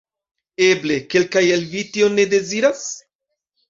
Eble, 0.67 0.97
kelkaj 1.15 1.45
el 1.59 1.69
vi 1.77 1.87
tion 1.93 2.19
ne 2.25 2.29
deziras? 2.37 2.87